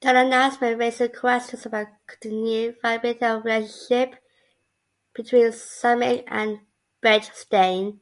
[0.00, 4.14] The announcement raises questions about continued viability of relationship
[5.12, 6.60] between Samick and
[7.02, 8.00] Bechstein.